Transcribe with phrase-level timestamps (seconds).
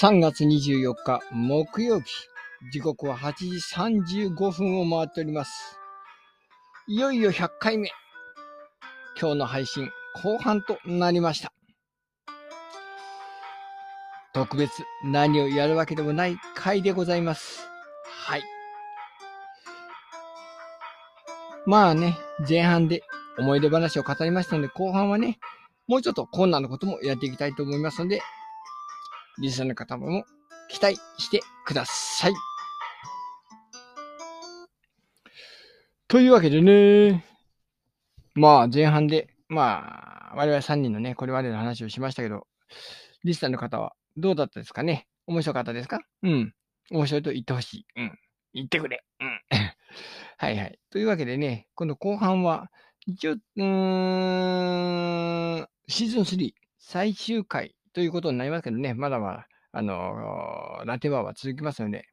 [0.00, 2.06] 3月24日木曜日、
[2.70, 3.48] 時刻は8時
[4.28, 5.76] 35分を回っております。
[6.86, 7.90] いよいよ100回目。
[9.20, 9.90] 今日の配信
[10.22, 11.52] 後半となりました。
[14.32, 17.68] 特別何をやるわけでもない回でございます。
[18.04, 18.44] はい。
[21.66, 22.16] まあね、
[22.48, 23.02] 前半で
[23.36, 25.40] 思い出話を語りましたので、後半はね、
[25.88, 28.22] もうちょっと困難なこともやっていきたいと思いますので、
[29.40, 30.24] リスナーの方も
[30.68, 32.34] 期待してください。
[36.08, 37.24] というわけでね、
[38.34, 42.46] まあ前半で、まあ我々3人のね、これまでの話をしましたけど、
[43.24, 45.06] リスナーの方はどうだったですかね？
[45.26, 46.00] 面白かったですか？
[46.22, 46.54] うん。
[46.90, 47.86] 面白いと言ってほしい。
[47.96, 48.18] うん。
[48.54, 49.04] 言ってくれ。
[49.20, 49.40] うん。
[50.38, 50.78] はいはい。
[50.90, 52.70] というわけでね、今度後半は、
[53.06, 53.62] 一応、うー
[55.62, 62.06] ん、シーズン3最終回ということになりますけどね、まだまだ、あのラテバーは続きますので、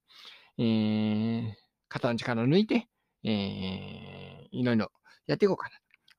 [0.58, 1.54] えー、
[1.90, 2.88] 肩の力を抜いて、
[3.24, 4.92] えー、いろいろ
[5.28, 5.70] やっていこうか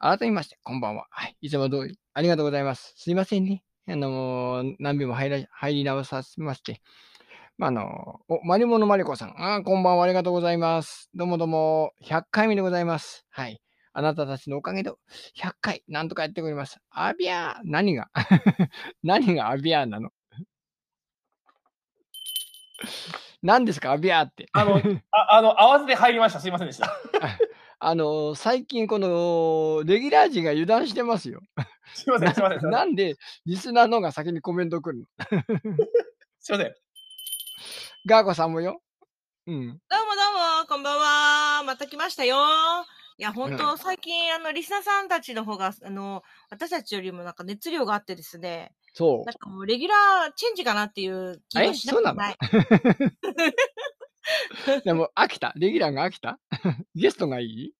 [0.00, 0.16] な。
[0.16, 1.06] 改めまして、こんばんは。
[1.10, 1.36] はい。
[1.40, 2.94] いつも通り、ありがとうございます。
[2.96, 3.62] すいませんね。
[3.88, 6.82] あのー何秒も入ら入り直させまして。
[7.56, 9.34] まあ、あのーお、マリモのマリコさん。
[9.36, 10.04] あこんばんは。
[10.04, 11.08] ありがとうございます。
[11.14, 13.24] どうもどうも、100回目でございます。
[13.30, 13.65] はい。
[13.98, 16.78] あなたたちのおかげで、100回、なんとかやっております。
[16.90, 18.10] アビアー何が？
[19.02, 20.10] 何がアビアーなの？
[23.42, 24.50] 何ですか、アビアーって？
[24.52, 26.40] あの、ああの、合わずで入りました。
[26.40, 26.92] すいませんでした。
[27.80, 31.40] あの、最近この、レギュラー陣が油断してますよ。
[31.94, 32.60] すいません、すいません。
[32.60, 35.06] すいませんなんで、リスナーの方が先にコメント来るの？
[36.38, 36.74] すいません。
[38.06, 38.82] ガーコさんもよ。
[39.46, 39.68] うん。
[39.68, 39.78] どうもど
[40.58, 41.62] うも、こんばんは。
[41.64, 42.36] また来ましたよ。
[43.18, 52.36] いや、本当、最近、あの、リスナーさんたちの方が、あの、私たちよりもなんか熱量があってですね、そなんかもう、レギュラーチェンジかなっていう気えがしなくもない。
[52.42, 52.46] う。
[54.84, 55.52] でも、飽きた？
[55.56, 56.38] レギュラーが飽きた？
[56.94, 57.72] ゲストがいい、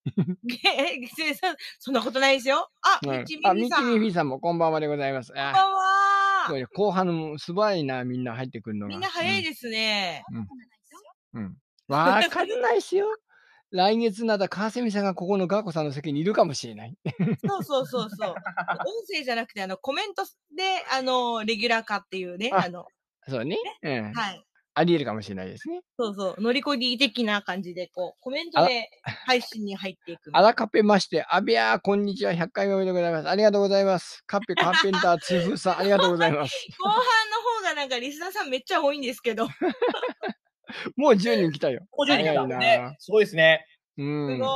[0.75, 1.41] えそ
[1.78, 2.71] そんなことないですよ。
[2.83, 5.33] あ、うんみちあ、ミフィさんもこんばんはでございます。
[5.37, 8.91] あばんは後半のすごいな、みんな入ってくるのが。
[8.91, 10.25] みんな早いでですね。
[10.33, 10.47] うん。
[11.34, 11.56] うん。
[11.89, 13.06] わかんないっすよ。
[13.71, 16.97] 来月なら川蝉さんがここのガーコさんの席にいるかもしれない。
[17.47, 18.31] そうそうそうそう。
[18.31, 18.34] 音
[19.09, 20.25] 声じゃなくて、あの、コメント
[20.56, 22.87] で、あの、レギュラー化っていうね、ああの、
[23.28, 23.59] そうね。
[23.82, 24.12] うん。
[24.12, 24.47] はい。
[24.78, 25.81] あり得るかもしれないですね。
[25.99, 28.91] そうそう、乗りこぎ的な感じで、こう、コメントで
[29.25, 30.31] 配信に入っていく。
[30.34, 33.28] あらかぺまして、あびやー、こんにちは、100回目おめでとうございます。
[33.31, 34.22] ありがとうございます。
[34.27, 36.54] カッペカーペンター通風さん、ありがとうございます。
[36.78, 39.53] 後半の方がなんかリスナーさんめっちゃ多いんですけど、す
[40.97, 41.87] もう10人来たよ。
[41.91, 42.97] 個人的早ないなね。
[42.98, 43.66] すごいですね。
[43.98, 44.48] うんごい。。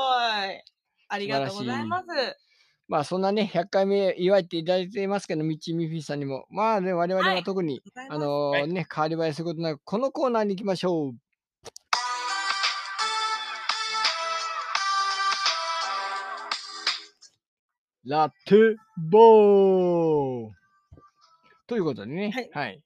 [1.09, 2.07] ありがとうございます。
[2.89, 11.13] まあそんなね、100回目祝っていただいてますけど、ミッチーミフィさんにも、まあね、我々は特に、あのーはいね、変わり映えすることなく、このコーナーに行きましょう。
[18.05, 20.51] ラテボー
[21.69, 22.83] ということでね、はいはい。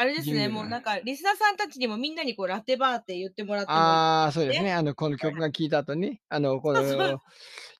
[0.00, 4.72] あれですね、もうなんかリスナーさんたちにもみんなにこうラテバーって言ってもらってああ、そうですね。
[4.72, 7.20] あの、この曲が聴いた後に、あの、このそうそう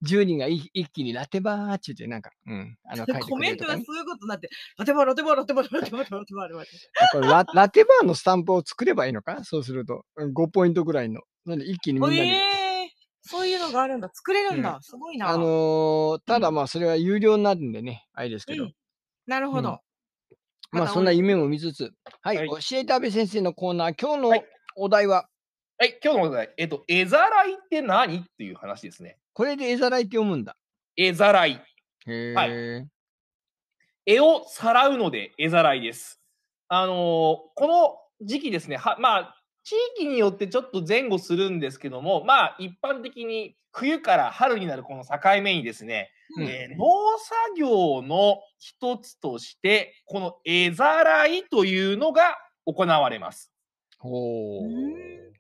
[0.05, 9.45] 10人がい一気にラテバーって言って、なんか、うん、あの、 書いてコメントがそういうことになって、ラテバー、ラテバー、ラテバー、ラテバー、ラテバー、ラテバー、ラララテバーのスタンプを作ればいいのか？
[9.45, 11.21] そうすると、うん5ポイントぐらいの。
[11.45, 12.25] なんで一気にみんな。
[12.25, 12.31] に。
[12.31, 12.89] ええ
[13.23, 14.11] そういうのがあるんだ。
[14.13, 14.79] 作れるんだ。
[14.81, 15.29] うすごいな。
[15.29, 18.65] あのーただまあ、それは有料になるんでね、あれですけど。
[18.65, 18.75] うん
[19.29, 19.81] なるほど。
[20.73, 21.93] うんまあ、そんな夢も見つつ、
[22.23, 22.49] はい、はい。
[22.49, 24.45] 教えて安倍先生のコーナー、今日のはい。
[24.77, 25.29] お題は、
[25.79, 29.19] はい、今日のお題、えっと、絵ざらいって何っていう話ですね。
[29.33, 30.57] これで絵ざらいって読むんだ。
[30.97, 31.53] 絵ざらい。
[31.53, 31.63] へ
[32.07, 32.87] え、は
[34.07, 36.21] 絵をさらうので絵ざらいです。
[36.69, 46.85] あのーこの時期ですね、はまあ、地域によってちょっと前後するんですけども、まあ、一般的に冬から春になるこの境目にですね、うんえー農
[47.19, 52.37] 作業の一つとして、この絵ざらいというのが
[52.67, 53.53] 行われます。
[53.99, 54.69] ほう。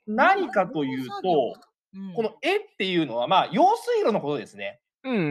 [0.07, 1.55] 何かというと、
[1.95, 4.79] うんこの絵っていうのは、まあ、用水路のことですね。
[5.05, 5.29] うんうんうん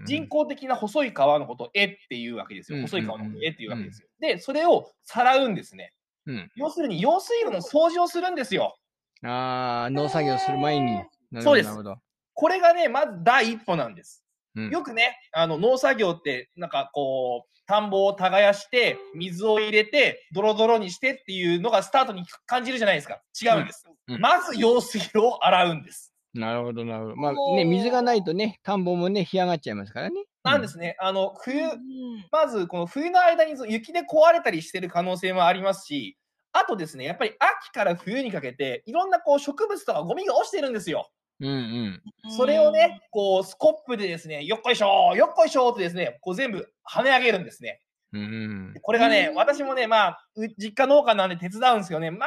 [0.00, 0.04] うん。
[0.06, 2.78] 人工的な細い川のことを絵っていうわけですよ。
[2.78, 4.08] うん細い川のことを絵っていうわけですよ。
[4.20, 5.92] で、それをさらうんですね。
[6.26, 8.76] うん要するに、用水路の掃除をするんですよ。
[9.22, 11.02] ああ、農作業する前に。
[11.40, 11.96] そうですなるほど。
[12.34, 14.25] これがね、まず第一歩なんです。
[14.56, 23.20] うんよくね、あの農作業って、なんかこう、田んぼを耕して、水を入れて、ドロドロにしてっていうのがスタートに感じるじゃないですか。
[23.40, 23.84] 違うんです。
[23.86, 26.12] うんうんまず用水路を洗うんです。
[26.32, 27.16] なるほど、なるほど。
[27.16, 30.24] まあおね、水がーないとね、田んぼもね、干上がっちゃいますからね。
[30.44, 30.96] なんですね。
[31.00, 36.16] あの、冬、うんまずこの冬の間に雪で壊れたりしてる可能性もありますし、
[36.52, 41.10] あとですね、やっぱり秋から冬にかけて、いろんなこう植物とかゴミが落ちてるんですよ。
[41.40, 42.30] うんうん。
[42.30, 47.82] それをね、こうスコップでですね、よっこいしょー、よっこいしょーってですね、こう全部跳ね上げるんですね。
[48.12, 48.74] うん。
[48.82, 52.26] これがねう、ん私もね、まあ、う実家農家なんで手伝うんですけどね、ま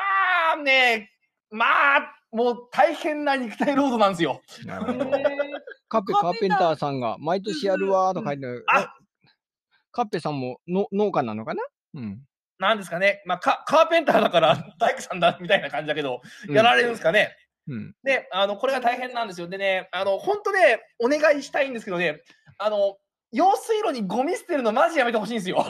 [0.53, 1.11] あね、
[1.49, 1.65] ま
[1.97, 4.41] あ、もう大変な肉体労働なんですよ。
[4.65, 5.09] なるほど。
[5.89, 8.65] カッペカーペンターさんが毎年やるわーと書いてある。
[8.67, 8.93] あ
[9.91, 11.63] カッペさんもの農家なのかな？
[11.95, 12.21] うん。
[12.59, 17.35] なんですかね、まあ、カカーペンターだから大工さんだみたいな感じだけど、うんやられるんですかね。
[17.69, 17.95] うん。
[18.03, 19.47] で、あの、これが大変なんですよ。
[19.47, 22.21] でね、あの、本当ね、お願いしたいんですけどね、
[22.57, 22.97] あの、
[23.31, 25.63] 用水路にゴミ捨てるのマジやめてほしいんですよ。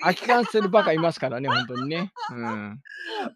[0.00, 2.12] 空き缶するバカいますからね、本当にね。
[2.30, 2.80] うん。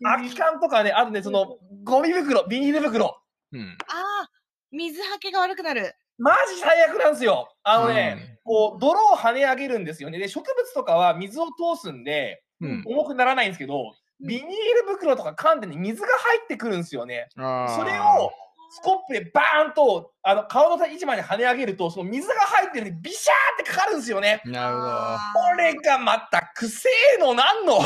[0.02, 3.22] 空き缶とかね、あとね、その、ゴミ袋、ビニール袋。
[3.52, 3.78] うん。
[3.86, 4.30] ああ、
[4.72, 5.94] 水はけが悪くなる。
[6.18, 7.54] マジ最悪なんですよ。
[7.62, 10.18] あのね、こう、泥を跳ね上げるんですよね。
[10.18, 12.82] で、植物とかは水を通すんで、うん。
[12.84, 17.28] 重くならないんですけど、ビニール袋とか缶でね、水が入ってくるんですよね。
[17.36, 17.40] そ
[17.84, 18.32] れを、
[18.70, 24.42] スコップでバーンとあの顔の位置まで跳ね上げると、その水が入ってるんでビシャーってかかるんですよね。
[24.44, 24.88] なるほど。
[24.90, 27.84] これがまたくせえのなんのえー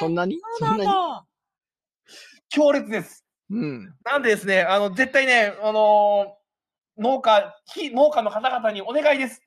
[0.00, 0.40] そんなに？
[0.58, 0.84] そうんなに？
[0.84, 1.24] だ。
[2.48, 3.24] 強烈です。
[3.50, 3.94] うん。
[4.04, 9.40] なんでですね、あの絶対ね、あのー農家、非農家の方々にお願いです。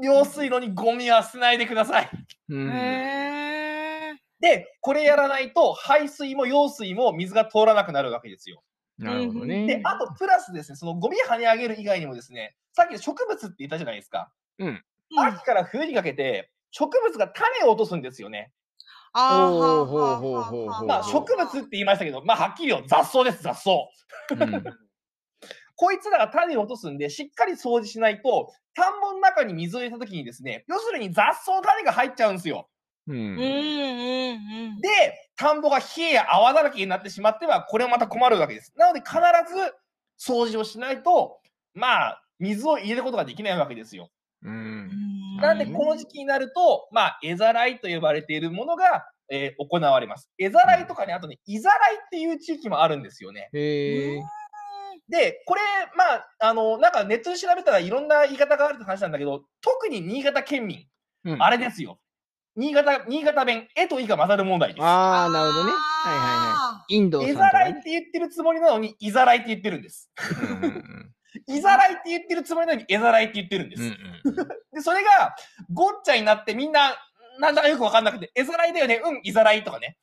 [0.00, 2.10] 用水路にゴミは捨てないでください。
[2.48, 2.70] うん。
[2.70, 3.33] へえ。
[4.44, 8.62] で、これやらないと排水も用水も水が通らなくなるわけですよ。
[8.98, 9.66] なるほどね。
[9.66, 14.30] で、あとプラスですね、そのゴミ跳ね上げる以外にもですね、さっき植物って言ったじゃないですか。
[14.58, 14.84] うん
[15.16, 18.52] 秋から冬にかけて植物が種を落とすんですよね。
[19.14, 19.48] あ
[20.88, 23.70] あ植物って言いましたけど、まあはっきり言う雑草です、雑草。
[23.70, 24.64] うん
[25.76, 32.68] こいつらが種を落とすんで、しっかり掃除しないと、田んぼの中に水を入れたときにですね、要するに雑草種が入っちゃうんですよ。
[33.06, 33.38] うんうんうんう
[34.76, 34.80] ん。
[34.80, 34.88] で、
[35.36, 38.72] 田んぼが冷えや泡だらけになってしまっては、これはまた困るわけです。
[38.76, 39.16] なので必
[39.52, 39.74] ず
[40.32, 41.38] 掃除をしないと、
[41.74, 44.10] まあ、水を入れることができないわけですよ。
[44.42, 44.90] うん。
[45.40, 50.30] なんで、うんこの時期になると、まあ、絵ざらいと呼ばれているものが、えー行われます。
[50.38, 53.48] 絵ざらいとかね、あとね、いざらいっていう地域もあるんですよね。
[53.52, 54.22] へえ。
[55.08, 55.60] で、これ、
[55.96, 60.86] まあ、あの、なんかネットで調べたらいろんな言い方があるって話なんだけど、特に新潟県民、
[61.24, 61.98] うんあれですよ。
[62.56, 64.84] 新潟、新潟弁、えといが混ざる問題です。
[64.84, 65.72] ああ、なるほどね。
[65.72, 66.94] はいはいはあい。
[66.96, 70.10] インドさんねざらいって言ってるつもりなのに、いざらいって言ってるんです。
[70.40, 71.10] うんうん
[71.48, 73.82] いざらいって言ってるつもりなのに、絵ざらいって言ってるんです。
[73.82, 75.34] うんうんで、それが、
[75.72, 76.94] ごっちゃになってみんな、
[77.40, 79.96] なんだかよくわかんなくて、絵ざらいだよね、うん、いざらいとかね。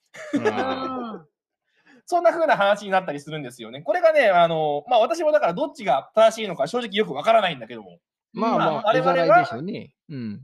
[2.05, 3.81] そんな風な話になったりするんですよね。
[3.81, 7.99] これがね、あの、まあ私もだからどっちが正しいのか正直よくわからないんだけども、
[8.33, 9.93] まあまあ、我々は絵ざらいでしょうね。
[10.09, 10.41] うん。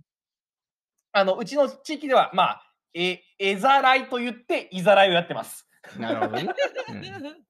[1.18, 5.68] あの、うちの地域では、まあ、え、絵ざらいと言って、いざらいをやってます。
[5.98, 6.48] なるほどね。
[6.90, 7.48] うん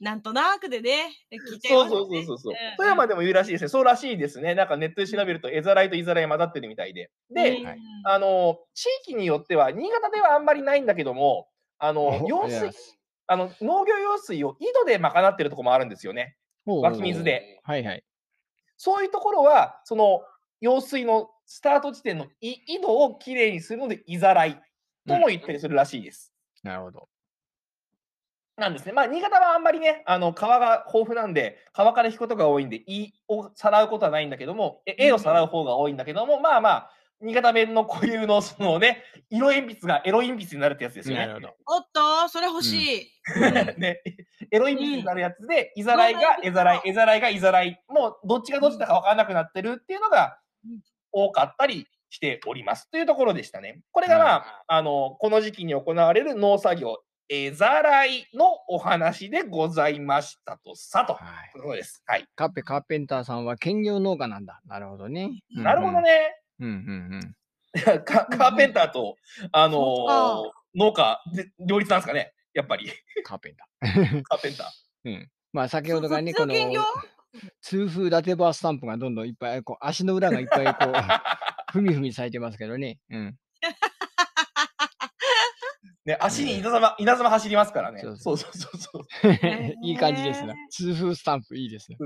[0.00, 2.52] なんとなくでね、聞いちゃいそうますそうそうそうそう。
[2.54, 3.68] ん富山でも言うらしいですね。
[3.68, 4.54] そうらしいですね。
[4.54, 7.10] なんかネットで調べると、絵ざらいといざらい混ざってるみたいで。
[7.28, 7.58] で、
[8.04, 11.48] あの、地域によっては、新潟ではあんまりないんだけども、
[11.78, 12.70] あの、お用水
[13.26, 16.36] あの、農業用水を井戸で賄ってるとこもあるんですよね。
[16.64, 17.60] 湧き水で。
[17.62, 18.02] はいはい。
[18.78, 20.22] そういうところは、その、
[20.62, 24.62] 用水のスタート地点のい井戸をきれいにするので、いざらい
[25.08, 26.32] とも言ったりするらしいです。
[26.62, 27.08] なるほど。
[28.56, 28.92] なんですね。
[28.92, 36.90] まあ、新潟はあんまりね、あの川が豊富なんで、川から引くことが多いんで、胃をさらうことはないんだけども、え絵をさらう方が多いんだけども、まあまあ、
[37.20, 41.26] 新潟弁の固有のそのね、色鉛筆がエロ鉛筆になるってやつですよね。
[41.26, 41.56] なるほど。
[41.66, 43.10] おっと、それ欲しい。
[43.76, 44.00] ね
[44.52, 50.80] エロ鉛筆になるやつで、いざらいが絵ざらい、絵ざらいがいざらい、もうどっちがどっちだか分からなくなってるっていうのがうん
[51.12, 53.80] 多かったりしておりますというところでしたね。
[53.92, 56.98] これがまあ、あの、この時期に行われる農作業、
[57.28, 61.14] 絵ざらいのお話でございましたとさと。
[61.14, 61.50] はい。
[61.56, 62.02] そうです。
[62.06, 62.26] はい。
[62.34, 64.60] カッペカーペンターさんは兼業農家なんだ。
[64.66, 65.40] なるほどね。
[65.56, 66.00] うんなるほど。
[66.00, 66.36] ね。
[66.58, 66.72] うんう
[67.18, 67.34] ん
[68.04, 69.16] カカーペンターと、
[69.52, 72.32] あのー農家で、両立なんですかね。
[72.52, 73.22] やっぱり、うん。
[73.22, 74.22] カーペンター。
[74.24, 74.66] カーペンター。
[75.04, 75.30] うん。
[75.52, 76.54] まあ先ほどからね、この
[77.62, 80.92] 痛風ラテバースタンプがどんどんいっぱい、こう足の裏がいっぱいこう、
[81.72, 82.98] ふみふみされてますけどね。
[83.10, 83.36] うん。
[86.06, 88.00] ね、足に稲妻、稲妻走りますからね。
[88.00, 89.04] そそううそうそうそう。
[89.84, 90.54] いい感じですな。
[90.70, 91.98] 痛風スタンプいいですね。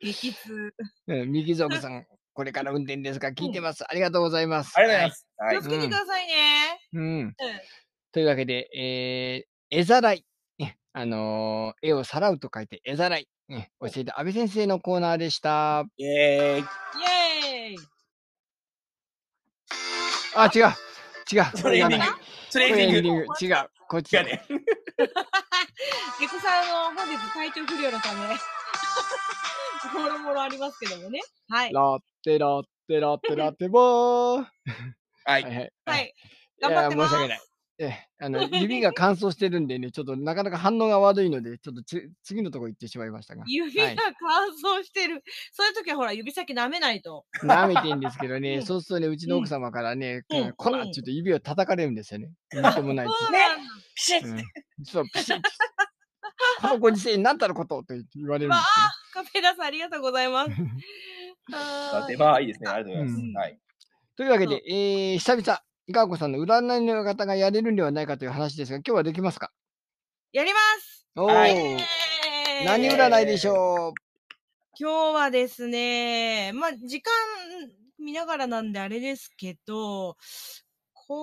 [0.00, 0.74] 激痛。
[1.06, 3.84] うん、右族さん、これから運転ですが聞いてます。
[3.88, 4.72] ありがとうございます。
[4.76, 5.26] ありがとうございます。
[5.38, 6.68] はい気をつけてくださいね。
[6.68, 6.78] はい。
[6.92, 7.02] うん。
[7.02, 7.34] うん
[8.12, 9.46] というわけで、えー、
[9.78, 10.24] 絵ざらい。
[10.58, 13.28] ねあのー絵をさらうと書いて絵ざらい。
[13.48, 15.84] ね、教えて安倍先生のコーナーでした。
[15.96, 16.60] イエーイ。
[16.60, 17.78] イエーイ
[20.34, 20.62] あ、違う。
[21.32, 21.56] 違う。
[21.56, 22.08] それエンディングこれがない。
[22.50, 23.26] それエング。
[23.40, 23.70] 違う。
[23.88, 24.42] こっち違うね。
[26.18, 28.26] ゲコさん、あの、本日体調不良のため、
[30.02, 31.20] もろもろありますけどもね。
[31.48, 31.72] はい。
[31.72, 34.42] ラッテラッテラッテラッテボー。
[34.44, 34.50] は。
[35.24, 35.72] はいいはい。
[35.86, 36.14] はい。
[36.60, 37.10] 頑張ってます。
[37.10, 37.40] 申し訳ない。
[37.78, 43.44] ええ、あの、 指が乾燥してるんでね、ちょっとなかなか反応が悪いので、ちょっとつ次のところ行ってしまいましたが。
[43.46, 43.84] 指が
[44.18, 45.22] 乾燥してる。
[45.52, 47.26] そういう時はほら、指先舐めないと。
[47.44, 52.30] 舐めていいんですけどね、うんそうするとね、うちの奥様からね、うんこらっちゅうと指を叩かれるんですよね。
[52.54, 53.64] みっともないってそうなんだ。
[53.94, 55.40] ピシッうんそう、ピシッ
[56.60, 60.52] このご時世に何たることって言われるんわですあ、カペラさんありがとうございます。
[61.52, 62.70] あー出番いいですね。
[62.70, 63.22] ありがとうございます。
[63.22, 63.58] うんはい。
[64.16, 69.52] というわけでそう、えー、久々、いかこさんの占いの方がやれるんではないかという話ですが、今日はできますか？
[70.32, 71.80] やりますおお、はーイ
[72.64, 73.94] 何占いでしょ
[74.78, 77.12] 今日はですね、まあ、時間
[78.00, 80.16] 見ながらなんであれですけど、
[80.92, 81.14] こ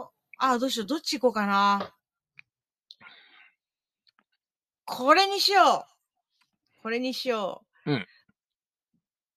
[0.00, 1.94] う、あ、どうしよう、どっち行こうかな。
[4.84, 6.82] これにしよう。
[6.82, 7.92] これにしよう。
[7.92, 8.06] うん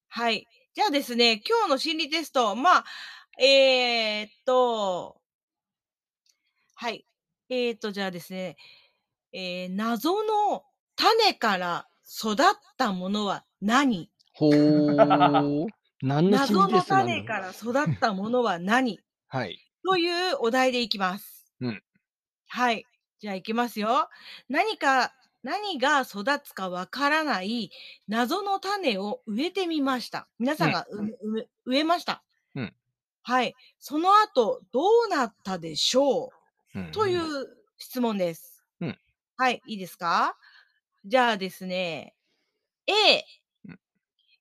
[0.09, 0.47] はい。
[0.73, 2.85] じゃあですね、今日の心理テスト、まあ、
[3.39, 5.17] えー、っと、
[6.75, 7.05] はい。
[7.49, 8.57] えー、っと、じゃあですね、
[9.33, 10.63] えー、謎の
[10.95, 12.35] 種から育っ
[12.77, 14.09] たものは何？
[14.33, 14.95] ほー。
[16.01, 18.99] 何の心謎の種から育ったものは何？
[19.27, 19.59] はい。
[19.85, 21.51] というお題でいきます。
[21.61, 21.83] うん
[22.47, 22.85] はい。
[23.19, 24.07] じゃあいきますよ。
[24.49, 25.13] 何か、
[25.43, 27.69] 何が育つかわからない
[28.07, 30.27] 謎の種を植えてみました。
[30.39, 32.23] 皆さんがう、う植えました？
[33.27, 33.55] うんはい。
[33.79, 36.29] その後、どうなったでしょ
[36.75, 36.81] うう？
[36.83, 37.21] んという
[37.77, 38.63] 質問です。
[38.81, 38.97] うん
[39.37, 40.37] はい、いいですか？
[41.05, 42.13] じゃあですね、
[42.87, 43.23] A
[43.67, 43.79] うん、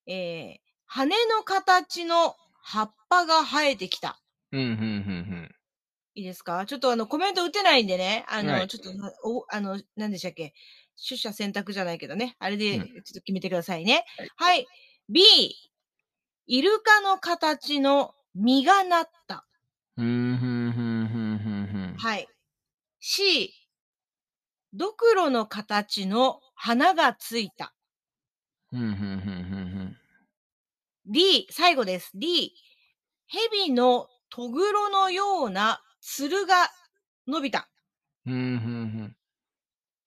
[0.07, 4.21] えー羽の形の葉っぱが生えてきた。
[4.53, 5.51] うん、うん、うん、
[6.15, 6.67] いいですか？
[6.67, 10.55] ちょっとあの、コメント打てないんでね、あの、はいちょっとな、お、あの、何でしたっけ？
[11.09, 12.37] 取捨選択じゃないけどね。
[12.39, 14.05] あれで、うんちょっと決めてくださいね。
[14.17, 14.67] はいはい。
[15.09, 15.23] B、
[16.47, 19.47] イルカの形の実がなった。
[19.97, 20.07] うん。
[20.07, 21.97] うん、うん、うん、うん、うん。
[21.97, 22.29] はい。
[23.01, 23.53] C、
[24.73, 27.75] ドクロの形の花がついた。
[28.73, 29.97] うん、うん、うん、
[31.07, 32.11] D、最後です。
[32.15, 32.53] D、
[33.27, 36.71] 蛇のとぐろのようなつるが
[37.29, 37.69] 伸びた。
[38.27, 38.41] うん、うん。
[38.41, 38.53] うん、う
[39.05, 39.17] ん、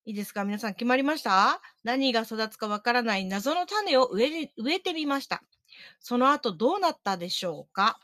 [0.06, 0.44] いいですか？
[0.44, 1.62] 皆さん決まりました？
[1.84, 5.44] 何が育つかわからない謎の種を植え植えてみました。
[6.00, 8.00] その後どうなったでしょうか？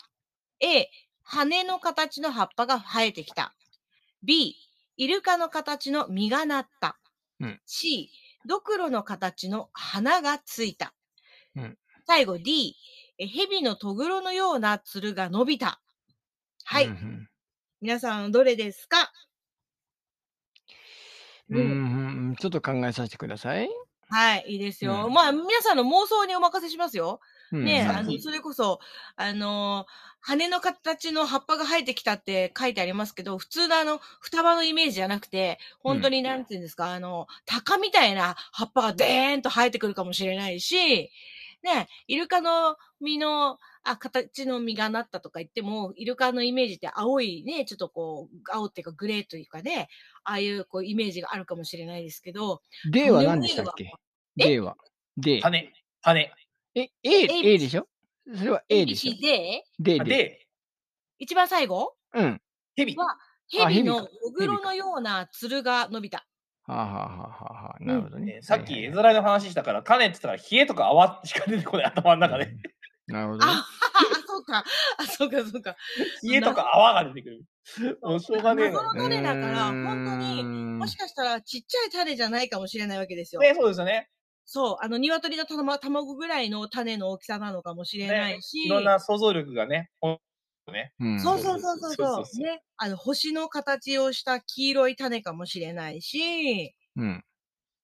[0.63, 0.89] ?A、
[1.21, 3.53] 羽の形の葉っぱが生えてきた。
[4.23, 4.55] B、
[4.97, 6.97] イルカの形の実がなった。
[7.39, 8.09] うん C、
[8.45, 10.93] ドクロの形の花がついた。
[11.55, 12.75] うん最後 D、
[13.17, 15.81] え蛇のとぐろのようなつるが伸びた。
[16.63, 16.87] はい。
[16.87, 17.29] うん
[17.81, 19.11] 皆さんどれですか？
[21.49, 22.35] うん。
[22.39, 23.69] ちょっと考えさせてください。
[24.09, 25.07] はい、いいですよ。
[25.07, 27.19] うんまあ、皆さんの妄想にお任せしますよ。
[27.53, 28.79] うんねえ、うんあの、それこそ、
[29.15, 29.91] あのー
[30.25, 41.11] 羽の形の葉っぱが生えてきたって書いてありますけど、普通のあの、双葉のイメージじゃなくて、本当になんていうんですか、あの、鷹みたいな葉っぱがデーンと生えてくるかもしれないし、
[41.61, 49.89] ね、イルカの実の、あ、形の実がなったとか言っても、イルカのイメージって青いね、ちょっとこう、青っていうかグレーというかね、
[50.23, 53.97] ああいうこうイメージがあるかもしれないですけど、例は何でしたっけ？
[54.37, 54.51] え？
[54.51, 54.77] 例は。
[55.17, 55.41] 例。
[55.41, 56.33] 羽、羽。
[56.75, 57.87] え、A、A A でしょ？
[58.35, 60.05] それは A でしょ？ABC で、例で。
[60.05, 60.47] で、
[61.19, 61.95] 一番最後？
[62.13, 62.41] うん。
[62.75, 62.95] 蛇。
[62.95, 63.17] はあ
[63.49, 66.25] 蛇のおぐろのようなつるが伸びた。
[66.65, 68.35] はあ、はあはあはあはあ、なるほどね。
[68.35, 72.55] ねさっき絵面の話したから、種って言ったら、冷えとか泡しか出てこない頭の中で。
[73.07, 73.51] なるほどね。
[73.53, 73.65] あ、
[74.25, 74.63] そうか。
[74.97, 75.75] あ、そうか、そうか。
[76.23, 77.45] 冷えとか泡が出てくる。
[78.01, 78.81] もうしょうがねえな。
[78.81, 83.41] 謎の種だから、本当に、もしかしたらちっちゃい種じゃないかもしれないわけですよ。
[83.41, 84.09] ね、そうですよね。
[84.45, 88.65] そう、あの、鶏の卵卵ぐらいの種の大きさなのかもしれないし。
[88.65, 90.19] いろんな想像力がね、ほん
[90.71, 90.93] ね。
[90.99, 92.61] うんそうそうそうそうそうね。
[92.77, 97.23] あの、星の形をした黄色い種かもしれないし、うん。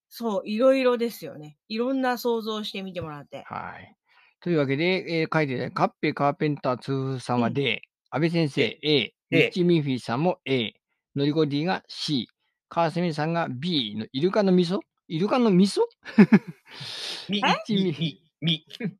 [0.09, 1.57] そう、いろいろですよね。
[1.67, 3.43] いろんな想像してみてもらって。
[3.47, 3.95] はい。
[4.41, 10.73] というわけで、えー書いてないカッペカーペンター通風さんはうん D、安倍先生 A、リッチミッフィーさんも A、
[11.15, 12.27] ノリゴディが C、
[12.69, 15.81] 川蝉さんが B のイルカの味噌イルカの味噌？
[17.29, 18.65] み、 えみ、み、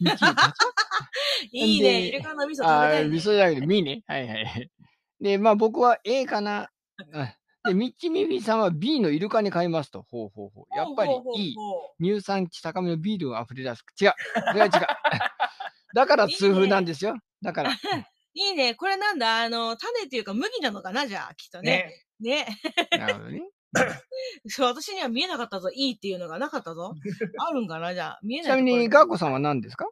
[1.50, 1.92] いいね。
[2.02, 3.08] でイルカの味噌食べたい、ね。
[3.08, 4.02] 味噌じゃなくてミね。
[4.06, 4.70] はいはい。
[5.18, 6.70] で、まあ僕は A かな。
[7.14, 10.02] あで、ミッチミッフィーさんは B のイルカに変えますと。
[10.10, 10.76] ほうほうほう。
[10.76, 11.56] やっぱりいい。
[12.02, 13.84] 乳酸値高めのビールが溢れ出す。
[14.00, 14.12] 違う。
[14.34, 14.72] それは違う。
[15.94, 17.16] だから痛風なんですよ。
[17.42, 17.72] だから。
[18.34, 18.74] いいね。
[18.74, 22.04] これなんだあの、種っていうか麦なのかなじゃあ、きっとね。
[22.20, 22.46] ね。
[22.90, 22.98] ね。
[22.98, 23.42] なるほどね。
[24.48, 25.70] そう、私には見えなかったぞ。
[25.70, 26.94] いいっていうのがなかったぞ。
[27.38, 29.86] あるんかなじゃあ、見えちないみに、なところでガーコさんは何ですか？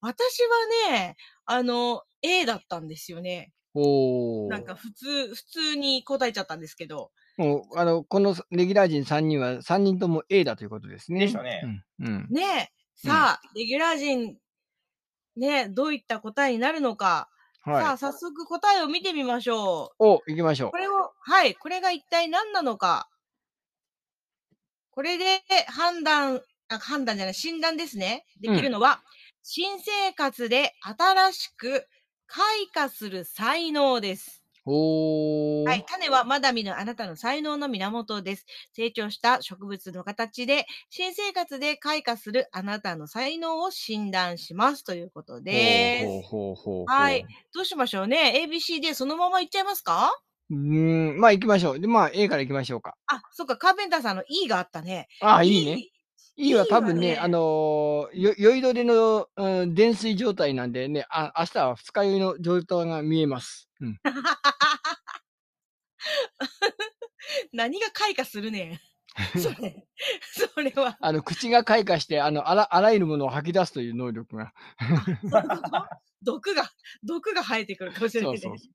[0.00, 0.42] 私
[0.88, 3.52] はね、あの、A だったんですよね。
[3.74, 4.50] おー。
[4.50, 7.12] なんか普通、普通に答えちゃったんですけど。
[7.36, 11.20] もう、あの、このレギュラー陣3人は、3人とも A だということですね。
[11.20, 11.62] でしたね
[11.98, 12.06] うん。
[12.06, 12.26] うん。
[12.30, 14.36] ねさあ、レギュラー陣、
[15.36, 17.30] ねどういった答えになるのか。
[17.64, 17.96] さはいあ、。
[17.96, 20.04] 早速答えを見てみましょう。
[20.04, 23.08] お、行きましょこれを、はい、これが一体何なのか。
[24.92, 28.24] これで判断、あ判断じゃない、診断ですね。
[28.40, 29.02] できるのは、
[29.42, 31.88] 新生活で新しく
[32.26, 34.42] 開花する才能です。
[35.64, 38.46] はい、種はまだ見ぬあなたの才能の源です。
[38.72, 46.24] 成長した植物の形で、新生活で開花するあなたの才能を診断しますということです。
[46.86, 47.26] はい。
[47.54, 50.12] どうしましょうね ?ABCD そのままいっちゃいますか？
[50.52, 51.80] うーん、まあ行きましょう。
[51.80, 52.94] で、まあ A から行きましょうか。
[53.06, 55.08] あ、そっか、カーペンターさんの E があったね。
[55.20, 55.88] ああ、いいね。
[56.36, 63.68] E は多分ね、ねあのー、よ酔いどれの、うん、泥酔状態なんでね、あ明日は二日酔いの状態が見えます。
[63.80, 64.00] うん。
[67.52, 68.80] 何が開花するねん。
[69.38, 69.86] それ、
[70.54, 70.96] それは。
[71.00, 74.54] あの、口が開花して、あの、あら、あらゆるものを吐き出すという能力が。
[76.22, 78.38] 毒が、毒が生えてくるかもしれない、ね。
[78.38, 78.68] そうそう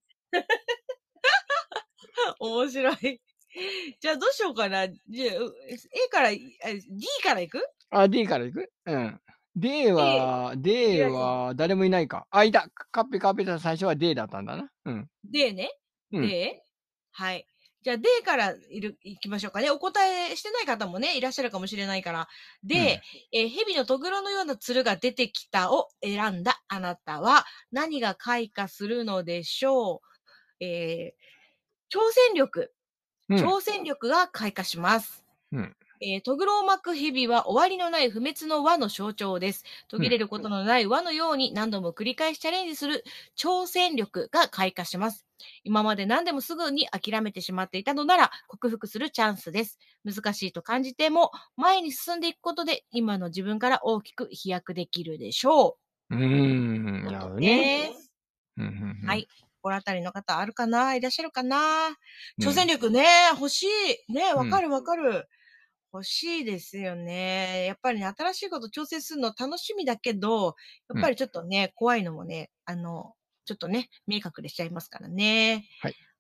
[2.39, 3.21] 面白い。
[3.99, 4.87] じゃあどうしようかな。
[4.87, 6.37] じゃあ A から、あ D
[7.23, 7.61] からいく？
[7.89, 8.71] あ、D から行く？
[8.85, 9.21] うん。
[9.55, 12.27] D は、D は誰もいないか。
[12.29, 12.69] あ、いた。
[12.91, 14.69] カッペカッペさん最初は D だったんだな。
[14.85, 15.09] うん。
[15.23, 15.71] ?D ね。
[16.11, 16.53] うん D?
[17.11, 17.47] はい。
[17.81, 19.71] じゃあ D からいる、いきましょうかね。
[19.71, 22.27] お答えしてない方もね、いらっしゃるかもしれないから。
[22.63, 23.01] で、
[23.33, 30.01] えー蛇のとぐろのようなつるが出てきたを選んだあなたは何が開花するのでしょ
[30.59, 30.63] う？
[30.63, 31.36] えー
[31.89, 32.73] 挑戦力。
[33.29, 33.53] うん。
[33.53, 35.25] 挑戦力が開花します。
[35.51, 39.63] うんえートグロを巻く蛇は終わりのない不滅の輪の象徴です。
[39.87, 43.03] 途切れることのない輪のように何度も繰り返しチャレンジする
[43.37, 45.25] 挑戦力が開花します。
[45.63, 49.79] 今まで何でもすぐに諦めてしまっていたのなら克服するチャンスです。
[50.03, 55.77] 難しいと感じても前に進んでいくことで今の自分から大きく飛躍できるでしょ
[56.09, 57.01] うーん。
[57.01, 57.05] う。
[57.05, 57.93] なるほどね。
[59.05, 59.27] はい。
[59.67, 60.95] 心当たりの方あるかな？
[60.95, 61.87] いらっしゃるかな？
[61.87, 61.91] う
[62.43, 63.67] ん挑戦力ね、欲し
[64.09, 64.13] い。
[64.13, 65.27] ね、わかるわかる。
[65.93, 67.65] 欲しいですよね。
[67.65, 70.55] やっぱりね、新しいこと挑戦するの楽しみだけど、
[70.93, 73.13] やっぱりちょっとね、怖いのもね、あの、
[73.45, 75.65] ちょっとね、見え隠れしちゃいますからね。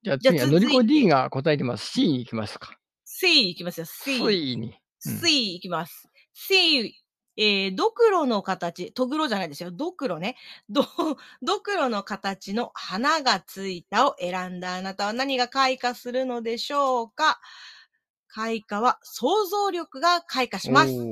[0.01, 1.91] じゃあじゃあ次はのりこ D が答えてます。
[1.91, 2.77] C に行きますか。
[3.03, 4.17] C いきますよ、C。
[4.17, 4.67] C に。
[4.67, 4.73] うん
[5.19, 6.09] C いきます。
[6.33, 6.95] C、
[7.37, 9.71] えー、ドクロの形、トグロじゃないですよ。
[9.71, 10.35] ドクロね。
[10.69, 10.83] ド、
[11.43, 17.39] ドクロの形の花がついたを選んだあなたは何が開花するのでしょうか？
[18.27, 21.09] 開花は想像力が開花します。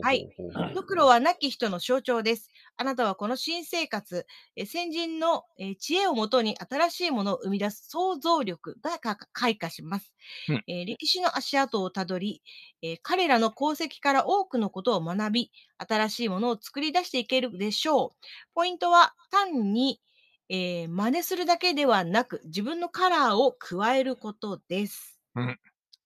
[0.00, 0.28] はい
[0.74, 2.50] ドクロは亡き人の象徴です。
[2.76, 10.14] あなたはこの新生活、えー先人のえー知恵をもとに新しいものを生み出す想像力がか開花します。
[10.48, 12.42] うんえー歴史の足跡をたどり、
[12.82, 18.26] えー彼らの功績から多くのことを学び、新しいものを作り出していけるでしょう。
[18.54, 20.00] ポイントは単に、
[20.48, 25.20] えー真似するだけではなく、自分のカラーを加えることです。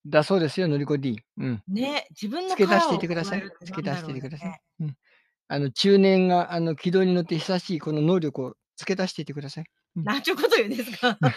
[0.06, 1.20] だそうですよ、のりこ D。
[1.38, 1.62] うん。
[1.68, 3.66] ね、自分の付け足していてください加えるって。
[3.66, 4.60] 付け足していてください。
[4.80, 4.96] うん。
[5.48, 9.64] あの、中年が、あの、軌道に乗って久しいこの能力を付け足していてください。
[9.96, 10.04] うね。
[10.04, 11.18] なんちゅうこと言うんですか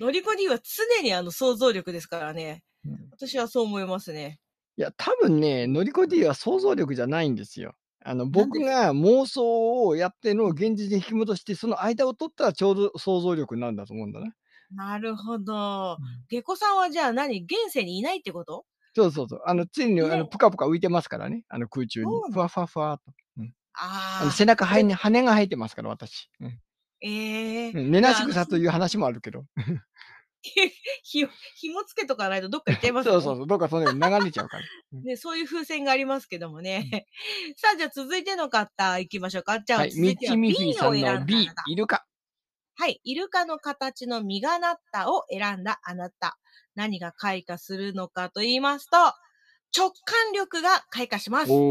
[0.00, 2.62] のりこ D は常にあの想像力ですからね。
[2.86, 4.38] うん私はそう思いますね。
[4.76, 7.74] いや、多分ね、のりこ D は想像力じゃないんですよ。
[8.04, 14.34] あの、僕が妄想をやってのを現実に引き戻して、その間を取ったらちょうど想像力になるんだと思うんだな。
[14.72, 15.98] なるほど。
[16.28, 18.64] 下戸さんはじゃあ何現世にいないってこと？
[18.94, 19.42] そうそうそう。
[19.44, 21.44] あの、常に、あねの、ぷかぷか浮いてますからね。
[21.48, 22.28] あの、空中にそうな。
[22.28, 23.12] のふわふわふわっと。
[23.74, 24.22] ああ。
[24.22, 26.30] あの背中羽に羽が生えてますから、私。
[26.40, 26.60] うん
[27.00, 27.90] ええうん。
[27.90, 29.44] 寝なし草という話もあるけど。
[30.42, 33.46] ひ、紐つけとかないとどっか行っちゃいますそうそうそう。
[33.46, 34.64] どっかそのように流れちゃうから。
[35.00, 37.06] ね、そういう風船がありますけどもね。
[37.56, 39.60] さあ、じゃあ続いての方行きましょうか。
[39.60, 39.90] じゃあ、はい。
[39.90, 42.04] 続いてはさんの B た、いるか。
[42.76, 43.00] はい。
[43.04, 46.38] イルカの形の実がなったを選んだあなた。
[46.74, 48.96] 何が開花するのかと言いますと、
[49.76, 51.64] 直感力が開花します。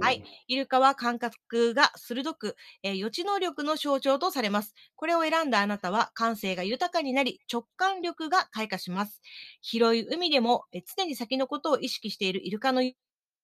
[0.00, 0.24] はい。
[0.48, 4.74] イルカは感覚が鋭く、えー予知能力の象徴とされます。
[4.96, 9.20] これを選んだあなたは感性が豊かになり、直感力が開花します。
[9.62, 12.92] 広い海でも、えー常に先のことを意識しているイルカのよ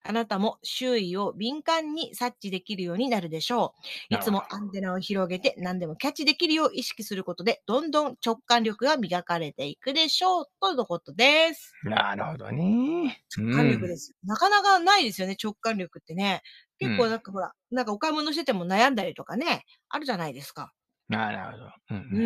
[0.03, 3.73] あなたも周囲を敏感に察知できるようになるでしょ
[4.11, 4.15] う。
[4.15, 10.45] いつもアンテナを広げて何でもキャッチできるよう意識することで、どんどん直感力が磨かれていくでしょう。
[10.61, 11.73] とのことです。
[11.83, 13.23] なるほどね。
[13.35, 14.13] 直感力です。
[14.23, 16.41] なかなかないですよね、直感力ってね。
[16.79, 20.71] 結構なんかほら、なんかお買い物してても悩んだりとかね、あるじゃないですか。
[21.09, 21.71] なるほど。
[21.91, 22.25] うんうう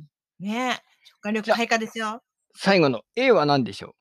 [0.00, 0.04] ん。
[0.40, 0.80] ね直
[1.20, 2.22] 感力開花ですよ。
[2.56, 3.94] 最後の A は何でしょ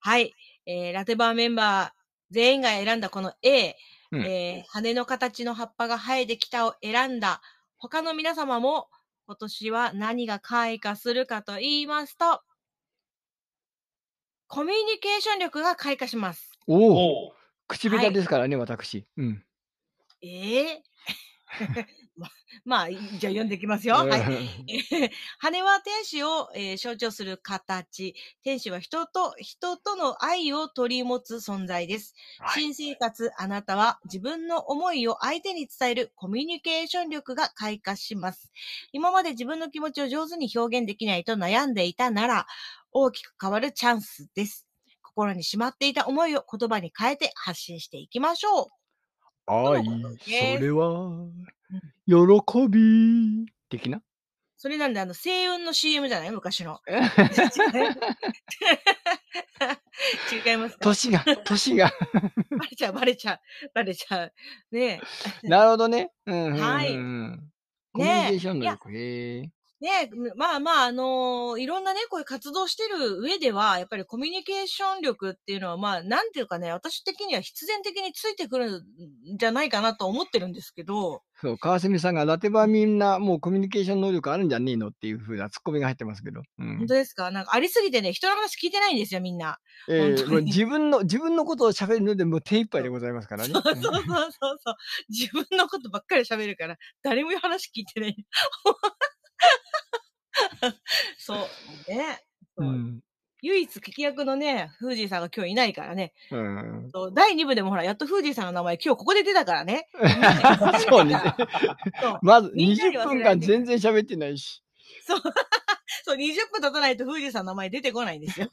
[0.00, 0.32] はい。
[0.66, 3.76] えー、ラテバーメンバー全員が選んだこの A、
[4.10, 7.42] うんえー羽の形の葉っぱが生えてきたを選んだ
[7.78, 8.88] 他の皆様も
[9.26, 12.42] 今年は何が開花するかと言いますと、
[14.48, 16.52] コミュニケーション力が開花します。
[16.66, 17.32] うおお
[17.66, 19.06] 口下手ですからね、私。
[19.16, 19.42] うん。
[20.20, 20.82] ええ
[21.60, 21.66] ま
[22.64, 23.94] まあ、いじゃあ読んでいきますよ。
[24.08, 24.26] はい。
[24.66, 28.14] えー 羽は天使を、えー象徴する形。
[28.42, 32.14] 天使は人と、人との愛を取り持つ存在です。
[32.38, 38.52] はい新生活、あなたは自分の思いを相手に伝えるコミュニケーション力が開花します。
[38.92, 42.46] 今まで自分の気持ちを上手に表現できないと悩んでいたなら、
[42.92, 44.66] 大きく変わるチャンスです。
[45.02, 48.68] 心にしまっていた思いを言葉に変えて発信していきましょう。
[49.46, 49.82] 愛、
[50.18, 51.28] それは、
[52.06, 53.46] 喜び。
[53.70, 54.00] 的な？
[54.56, 56.30] それなんで、あの、星雲の CM じゃない？
[56.30, 56.80] 昔の。
[60.32, 60.84] 違いますか？
[60.84, 61.90] 年が、年が。
[62.58, 63.40] バレちゃう、バレちゃう、
[63.74, 64.32] バレちゃう。
[64.70, 65.00] ね
[65.42, 66.10] なるほどね。
[66.26, 66.54] うんうん。
[66.54, 66.88] はい
[67.92, 68.90] コミュニケーション能ね力。
[68.92, 69.50] へえ。
[69.88, 78.82] え、ねえ、まあまあ、あのーいろんなね、こういう活動してる上では、やっぱりコミュニケーション力っていうのは、まあ、なんていうかね、私的には必然的についてくるん
[79.38, 86.42] じゃないかなと思ってるんですけど、そう、川澄さんがラテバみんなもうコミュニケーション能力あるんじゃねえのっていうふうなツッコミが入ってますけど。
[86.58, 87.30] うん本当ですか？
[87.30, 89.58] なんかありすぎてね、人の話聞いてないんですよ、みんな。
[89.88, 93.52] えー自分の、自分のことを喋るのでもう手一杯でございますからね。
[93.52, 94.02] そうそうそう
[94.40, 94.76] そう。
[95.08, 98.16] 自分のことばっかり喋るから、誰も話聞いてない。
[101.18, 101.38] そう。
[101.88, 102.22] ね。
[102.56, 103.00] そううん。
[103.44, 106.14] 唯一聞き役のね、フージーさんが今日いないからね。
[106.30, 106.90] うん。
[107.12, 109.86] 第2部でもほら、やっとフージーさんの名前今日ここで出たからね。
[110.88, 111.20] そうね。
[112.22, 114.62] まずみんなに20分間全然喋ってないし。
[115.06, 115.20] そう。
[116.04, 118.48] そう、20分経たないとフージーさんの名前出てこないんですよ。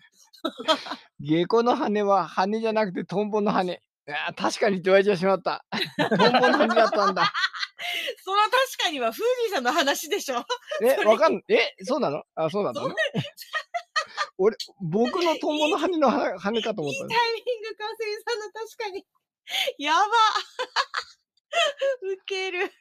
[1.21, 3.81] 下戸の羽は羽じゃなくてトンボの羽。
[4.09, 5.63] あー確かにって言われてしまった。
[5.97, 7.31] トンボの羽だったんだ。
[8.23, 8.51] その確
[8.85, 10.43] かにはフージーさんの話でしょ。
[10.83, 12.23] え、わかんえ、そうなの？
[12.35, 12.81] あ、そうなの？
[12.81, 12.95] そう
[14.37, 19.05] 俺、僕のトンボの羽の羽羽かと思いいタったイミング、カセリさんの確かに。
[19.77, 20.01] やば。
[22.03, 22.71] ウケる。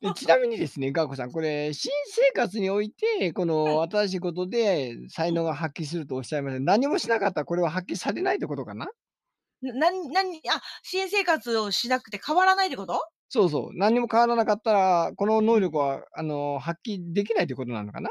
[0.00, 6.60] でちなみにですね、ガーコさん、これ、新生活において、この新しいことで才能が発揮するとおっしゃいました。
[6.62, 8.88] 何もしなかったらこれは発揮されないってことかな？
[9.62, 13.00] な、なに、あ、新生活をしなくて変わらないってこと？
[13.34, 13.74] そうそう。
[13.74, 18.10] 何にも変わらなかったら、この能力は、あの、発揮できないってことなのかな？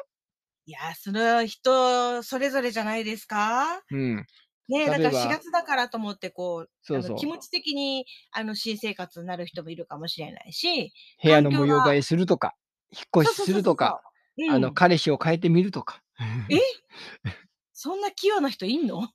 [0.66, 3.82] いや、それは人それぞれじゃないですか？
[3.90, 4.28] うん。
[4.70, 12.56] ねえ、だから例えば4月だからと思って、こう、そう気持ち的に、あの、新生活になる人もいるかもしれないし、部屋の模様替えするとか、
[12.92, 14.02] 引っ越しするとか、
[14.36, 16.02] そうそうそうそう、あの、うん彼氏を変えてみるとか。
[16.50, 16.58] え？
[17.74, 19.10] そんな器用な人いんの？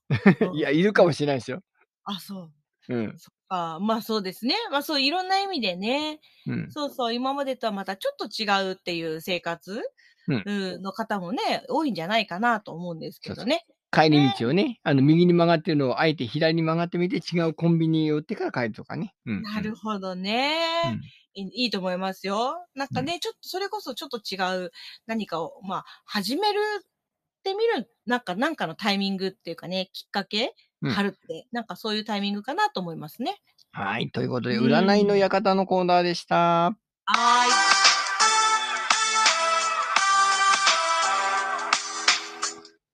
[0.53, 1.63] いや、いるかもしれないですよ。
[2.05, 2.53] あ、そう。
[2.89, 3.21] うん。
[3.49, 4.55] あまあそうですね。
[4.71, 6.21] まあそういろんな意味でね。
[6.47, 6.71] うん。
[6.71, 9.83] そうそう、今までとはまたちょっと違うっていう生活、
[10.29, 13.65] うんうんの方もね、多いんじゃないかなと思うんですけどね。
[13.93, 19.15] 帰り道をね、あの、右に曲がってるのをあえて左に曲がってみて、違うコンビニに寄ってから帰るとかね。
[19.25, 19.43] うん。
[19.43, 21.01] なるほどね、うん
[21.35, 21.65] いい。
[21.65, 22.57] いいと思いますよ。
[22.75, 24.71] なんかね、ちょっと、それこそちょっと違う
[25.07, 30.55] 何かを、まあ、始めるってみる、なんか、なんかのタイミングっていうかね、きっかけ、
[30.87, 33.37] うん春って、なんかそういうタイミングかなと思いますね。
[33.73, 34.11] はい。
[34.11, 36.37] ということで、うん占いの館のコーナーでした。
[36.37, 37.87] はーい。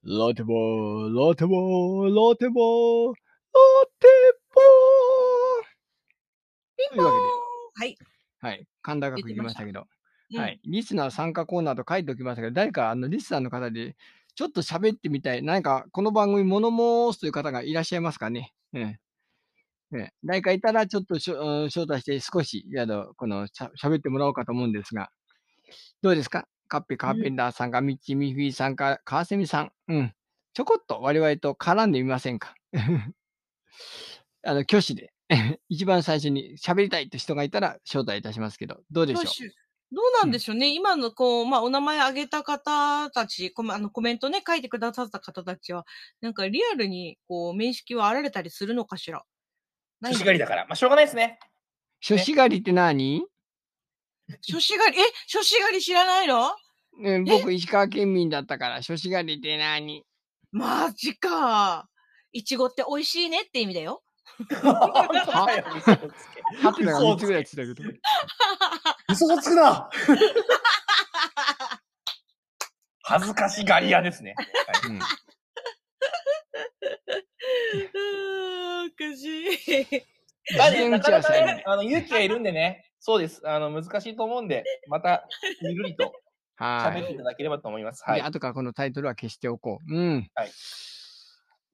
[0.05, 3.17] ラテボー、ラテボー、ラテボー、ラ
[4.01, 4.09] テ
[4.53, 4.63] ボー。
[6.91, 7.13] というわ
[7.75, 7.95] はい。
[7.95, 8.67] けで、はい。
[8.83, 9.87] 甲高くいきましたけど、
[10.33, 10.61] うんはい。
[10.65, 13.97] リスナー参加コーナーと書いておきましたけど、誰か、あの、リスナーの方で、
[14.35, 18.53] ちょっと喋ってみたい、何か、この番組物申すという方がいらっしゃいますかね。
[18.75, 18.99] ええ。
[19.95, 25.11] ええ、誰かいたら、ちょっとしょうん招待して、少し、あの、この、しゃ喋ってもらおうかと思うんですが、
[26.03, 26.49] どうですか？
[26.69, 29.73] カッペ、カーペンダーさんが、ミッチ、ミッフィーさんか、川蝉さん？
[29.89, 30.15] うん。
[30.55, 32.55] ちょこっと我々と絡んでみませんか？
[34.45, 35.13] あの、挙手で。
[35.69, 39.33] 一番最初に喋りたいって人がいたら招待いたしますけど、どうでしょう？
[39.95, 40.73] どうなんでしょうね。
[40.75, 45.85] 今のこう、まあ、お名前挙げた方たち、コメあのコメントね、書いてくださった方たちは、
[46.23, 49.23] なんかリアルにこう、面識はあられたりするのかしら？
[50.01, 50.65] 女子狩りだから。
[50.67, 51.39] まあ、しょうがないですね。
[52.01, 53.23] 初子狩りって何、
[54.47, 56.53] 初子狩り、え、初子狩り知らないの？
[56.99, 60.05] ね、僕、石川県民だったから、初子狩りって何？
[60.53, 61.87] マジか。
[62.33, 64.03] いちごって美味しいねって意味だよ。
[64.51, 65.47] ハ
[66.75, 67.83] テナが3つぐらいつったけど。
[69.13, 69.91] 嘘をつくな
[73.05, 74.35] 恥ずかしがり屋ですね。
[74.89, 80.03] うんうーん、おかしい。
[80.59, 83.43] まあね、なかなかね、あの勇気がいるんでね、そうです。
[83.45, 85.27] あの難しいと思うんで、また
[85.61, 86.13] ゆるりと
[86.57, 87.01] はい。
[87.01, 88.03] 喋っていただければと思います。
[88.05, 88.23] はで、い。
[88.23, 89.95] 後からこのタイトルは消しておこう。
[89.95, 90.31] うん。
[90.35, 90.51] はい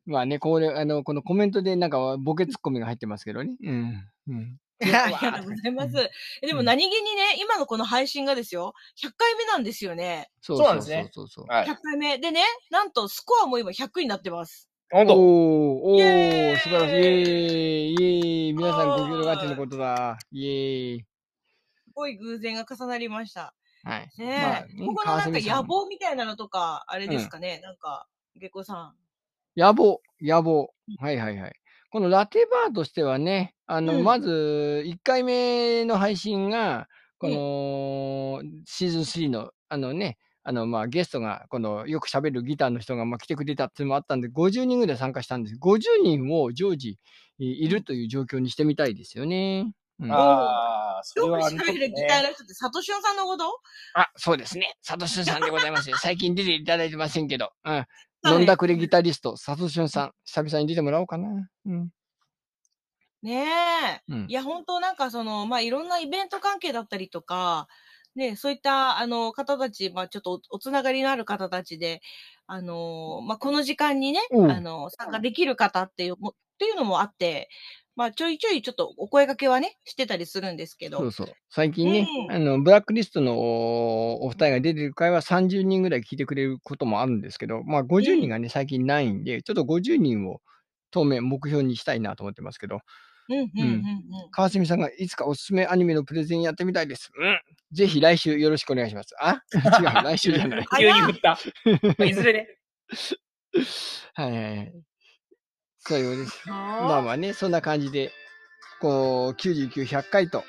[0.06, 3.50] まあね、これ、あの、このコメントでなんかボケツッコミが入ってますけどね。
[3.62, 4.08] うん。
[4.28, 4.56] うん。
[4.80, 6.10] ありがとうございます。
[6.42, 10.30] えでも何気にね、今のこの配信がですよ、100回目なんですよね。
[10.40, 11.52] そうそうなんですねそうそうそう。
[11.52, 11.76] はい100。
[11.82, 12.18] 回目。
[12.18, 14.68] でね、なんとスコアも今100になってます。
[14.90, 15.14] 本当。
[15.16, 16.92] おー、お素晴らしい。
[16.92, 18.52] イエーイ、イエーイ。
[18.52, 20.18] 皆さんご協力あってのことだ。
[20.30, 21.00] イエーイ。
[21.00, 21.06] す
[21.94, 23.54] ごい偶然が重なりました。
[23.82, 24.10] はい。
[24.18, 28.94] ねここのなんか野望みたいなのとか、あれですかね、なんか、下戸さ
[29.56, 30.72] 野望、野望。
[30.98, 31.52] はいはいはい。
[31.90, 36.86] このラテバーとしてはね、あの、うんまず、1回目の配信が、
[37.18, 45.56] この、シーズン3の、あのね、あの、まあ、ゲストが、この、よく喋るギターの人が、まあ、来てくれたっていうのもあったんで、50人ぐらい参加したんです。
[45.60, 46.98] 50人を常時
[47.38, 49.72] いいるという状況にしてみたいですよね。
[50.00, 51.26] うん、あああ、そん。
[51.26, 53.60] よくれはね喋るギターの人って、サトシオンさんのこと？
[54.16, 54.74] そうですね。
[54.80, 55.96] サトシュンさんでございますよ。
[55.98, 57.86] 最近出ていただいてませんけど、うん。
[58.22, 61.48] はい飲んだくれギタリスト、サトシュンさん、久々に出てもらおうかな。
[61.66, 61.90] うん。
[63.22, 64.02] ねえ。
[64.08, 67.68] うんいや、本当なんかその、まあ、いろんなイベント関係だったりとか、
[68.14, 72.00] ね、そういった、あの、方たち、まあ、ちょっとおおつながりのある方たちで、
[72.46, 77.48] あの、まあ、この時間にね、うんあの、参加できる方っていうも、っていうのもあって、
[77.98, 80.98] まあ、ちょいちょいちょっとお声掛けはね、してたりするんですけど。
[80.98, 81.26] そうそう。
[81.50, 90.40] 最近ね、うんあの、ブラックリストのおお二人が出てる回は30人ぐらい聞いてくれることもあるんですけど、まあ50人がね、最近ないんで、ちょっと50人を
[90.92, 92.78] 当面目標にしたいなと思ってますけど、
[93.30, 93.82] うん、うん、うん、うん。
[94.30, 97.10] 川澄さんがいつかおすすめアニメのプレゼンやってみたいです。
[97.18, 97.40] うん。
[97.72, 99.12] ぜひ来週よろしくお願いします。
[99.18, 99.42] あ？
[99.52, 100.66] 違う、来週じゃない。
[100.78, 101.36] 急に振った。
[101.82, 102.48] まあいずれね。
[104.14, 104.87] はいはいはい。
[105.88, 106.48] そういうことです。
[106.48, 108.12] まああまあね、そんな感じで、
[108.80, 110.44] こう、99、100回と、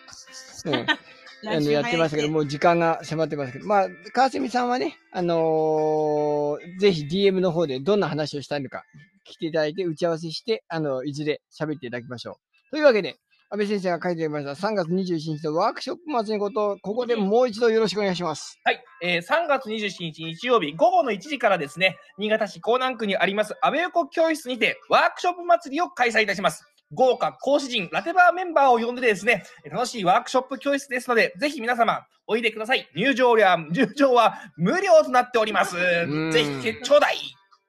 [0.66, 0.74] うん、
[1.50, 8.84] あのやってましたけど、もう時間が迫ってますけど、まあ、川澄さんはね、あのーぜひ DM の方でどんな話をしたいのか
[9.24, 12.72] 来ていただいて打ち合わせして、あの、いずれ喋っていただきましょう。
[12.72, 13.16] というわけで、
[13.52, 18.60] 安倍先生が書いてありました3月21日のワークショップ祭りのことを、ここでもう一度よろしくお願いします。
[18.64, 26.64] はい、えー、3月27日日曜日午後の1時からですね、新潟市江南区にあります安倍横教室にてワークショップ祭りを開催いたします。
[26.92, 32.88] 豪華講師陣、ラテバーメンバーを呼んでですね、楽しいワークショップ教室ですので、ぜひ皆様、おいでください。
[32.96, 35.76] 入場料は、入場は無料となっております。
[36.06, 37.16] んぜひ、結ちょうだい。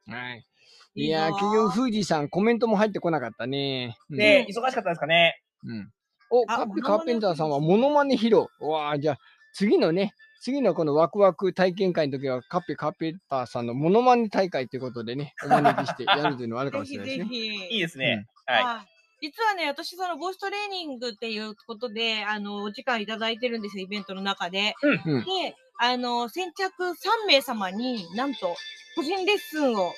[0.09, 0.47] はい。
[0.95, 3.97] いいやー、結局、富士さん、コメントも入ってこなかったね。
[4.11, 5.41] うんね、忙しかったですかね。
[5.65, 5.91] うん。
[6.31, 8.47] お、あカッピモノマネカーペンターさんはモノマネ披露。
[8.61, 9.19] うわあ、じゃあ、
[9.53, 17.57] 次のね、次のこのワクワク体験会の時は、カッピカーペンターさんのモノマネ大会ということでね、お招きしてやるというのはあるかもしぜひれないですね。
[17.61, 17.75] ぜひ。
[17.75, 18.27] いいですね。
[18.47, 18.65] はい。
[18.65, 18.87] はい
[19.23, 24.75] 実はね、私、そのボイストレーニングっていうことで、あの、お時間いただいてるんですよ、イベントの中で。
[24.83, 25.25] うん。
[25.25, 28.57] で、あの、先着3名様になんと、
[28.97, 29.93] 個人レッスンを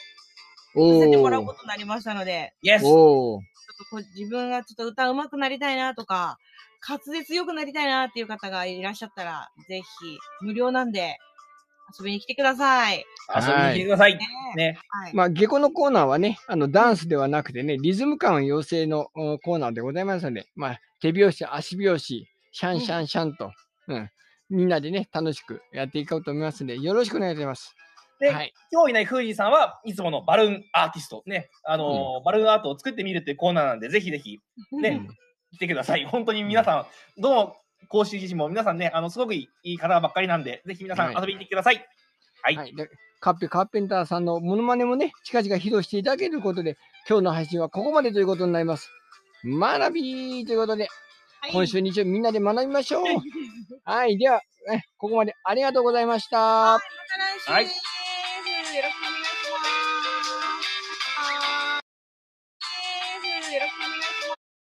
[0.74, 2.84] おさせてもらうーことになりましたので、イエス。
[3.72, 6.38] ょっとこう自分がちょっと歌うまくなりたいなとか、
[6.86, 9.84] 滑舌良くなりたいなっていう方がいらっしゃったら、ぜひ、
[10.40, 11.18] 無料なんで、
[11.98, 13.04] 遊びに来てください。
[13.34, 14.16] 遊びに来てください。
[14.16, 14.78] ねね。
[14.88, 15.14] はい。
[15.14, 23.52] まあ、下戸のコーナーはね、あの、ダンスではなくてね、リズム感養成のおコーナーでございますので、まあ、手拍子、足拍子、シャンシャンシャンと、
[23.88, 24.10] うん、
[24.50, 27.74] みんなでね、楽しくやっていこうと思いますので、よろしくお願いします。
[28.22, 28.52] で、はい。
[28.70, 34.38] 今日いないフージーさんはいつものバルーンアーティスト、ね、あのーバルーンアートを作ってみるっていうコーナーなんで、ぜひぜひ
[34.80, 35.16] ねうん
[35.56, 36.06] 来てください。
[36.06, 36.86] 本当に皆さ
[37.18, 37.56] ん、どの
[37.88, 41.84] 講師自身も皆さんね、あのすごくいい方ばっかりなんで、ぜひ皆さんはい遊びに来てください。
[42.42, 42.56] はい。
[42.56, 42.74] はい。
[42.74, 42.88] で、
[43.20, 46.76] カッペカーペンターさんのモノマネもね、近々披露していただけることで、
[47.08, 48.88] 今日の配信はここまでということになります。
[49.44, 53.04] 学びということで、はい今週日曜日みんなで学びましょう。
[53.84, 54.16] はい。
[54.16, 54.40] では、
[54.72, 56.38] えここまでありがとうございました。
[56.38, 57.91] また来週はい
[58.72, 59.11] で